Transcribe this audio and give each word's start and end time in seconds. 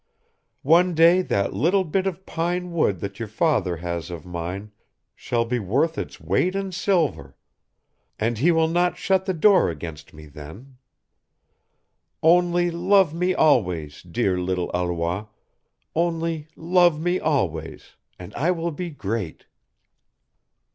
One 0.63 0.95
day 0.95 1.21
that 1.21 1.53
little 1.53 1.83
bit 1.83 2.07
of 2.07 2.25
pine 2.25 2.71
wood 2.71 3.01
that 3.01 3.19
your 3.19 3.27
father 3.27 3.77
has 3.77 4.09
of 4.09 4.25
mine 4.25 4.71
shall 5.13 5.45
be 5.45 5.59
worth 5.59 5.95
its 5.99 6.19
weight 6.19 6.55
in 6.55 6.71
silver; 6.71 7.35
and 8.17 8.39
he 8.39 8.51
will 8.51 8.67
not 8.67 8.97
shut 8.97 9.27
the 9.27 9.33
door 9.35 9.69
against 9.69 10.11
me 10.11 10.25
then. 10.25 10.77
Only 12.23 12.71
love 12.71 13.13
me 13.13 13.35
always, 13.35 14.01
dear 14.01 14.39
little 14.39 14.71
Alois, 14.73 15.27
only 15.95 16.47
love 16.55 16.99
me 16.99 17.19
always, 17.19 17.91
and 18.17 18.33
I 18.33 18.49
will 18.49 18.71
be 18.71 18.89
great." 18.89 19.45